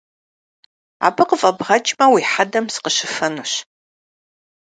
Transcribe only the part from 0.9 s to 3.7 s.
Абы къыфӏэбгъэкӏмэ уи хьэдэм сыкъыщыфэнущ!